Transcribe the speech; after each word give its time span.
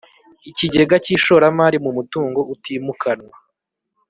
Ikigega 0.49 0.95
cy 1.03 1.11
ishoramari 1.15 1.77
mu 1.83 1.91
mutungo 1.97 2.39
utimukanwa 2.53 3.35